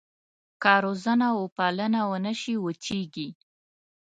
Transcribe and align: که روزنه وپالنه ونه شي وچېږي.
که 0.61 0.73
روزنه 0.83 1.27
وپالنه 1.41 2.01
ونه 2.11 2.33
شي 2.41 2.53
وچېږي. 2.59 3.29